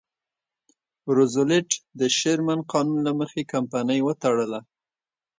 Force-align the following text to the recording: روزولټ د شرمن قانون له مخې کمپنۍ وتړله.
روزولټ 1.15 1.69
د 1.99 2.01
شرمن 2.17 2.59
قانون 2.71 2.99
له 3.07 3.11
مخې 3.19 3.41
کمپنۍ 3.53 3.99
وتړله. 4.03 4.59